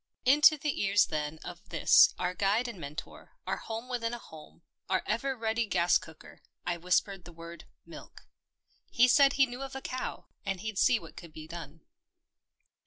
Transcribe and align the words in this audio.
Into 0.25 0.57
the 0.57 0.81
ears 0.81 1.05
then 1.05 1.37
of 1.43 1.69
this 1.69 2.15
our 2.17 2.33
guide 2.33 2.67
and 2.67 2.79
mentor, 2.79 3.37
our 3.45 3.57
home 3.57 3.87
within 3.87 4.15
a 4.15 4.17
home, 4.17 4.63
our 4.89 5.03
ever 5.05 5.37
ready 5.37 5.67
gas 5.67 5.99
cooker, 5.99 6.41
I 6.65 6.77
whispered 6.77 7.23
the 7.23 7.31
word 7.31 7.65
milk. 7.85 8.23
He 8.89 9.07
said 9.07 9.33
he 9.33 9.45
knew 9.45 9.61
of 9.61 9.75
a 9.75 9.81
cow, 9.83 10.25
and 10.43 10.61
he'd 10.61 10.79
see 10.79 10.97
what 10.99 11.15
could 11.17 11.33
be 11.33 11.47
done. 11.47 11.81